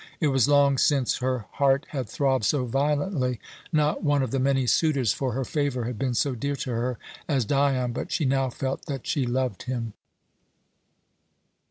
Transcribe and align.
It 0.19 0.29
was 0.29 0.47
long 0.47 0.79
since 0.79 1.17
her 1.19 1.45
heart 1.51 1.85
had 1.89 2.09
throbbed 2.09 2.43
so 2.43 2.65
violently. 2.65 3.39
Not 3.71 4.03
one 4.03 4.23
of 4.23 4.31
the 4.31 4.39
many 4.39 4.65
suitors 4.65 5.13
for 5.13 5.33
her 5.33 5.45
favour 5.45 5.83
had 5.83 5.99
been 5.99 6.15
so 6.15 6.33
dear 6.33 6.55
to 6.55 6.71
her 6.71 6.97
as 7.27 7.45
Dion; 7.45 7.93
but 7.93 8.11
she 8.11 8.25
now 8.25 8.49
felt 8.49 8.87
that 8.87 9.05
she 9.05 9.27
loved 9.27 9.61
him. 9.69 9.93